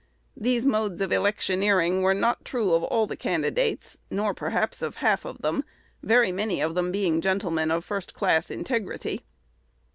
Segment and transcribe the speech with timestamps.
[0.35, 5.25] These modes of electioneering were not true of all the candidates, nor perhaps of half
[5.25, 5.63] of them,
[6.01, 9.21] very many of them being gentlemen of first class integrity."